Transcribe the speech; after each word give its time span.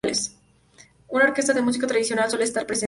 Una 1.09 1.25
orquesta 1.25 1.53
de 1.53 1.61
música 1.61 1.85
tradicional 1.85 2.27
suele 2.27 2.45
estar 2.45 2.65
presenta. 2.65 2.79